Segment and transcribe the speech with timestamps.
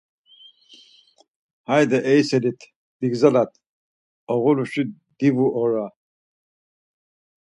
[1.67, 2.59] Hayde eyselit,
[2.99, 3.51] bigzalat,
[4.33, 4.83] oguruşi
[5.19, 5.85] divu ora.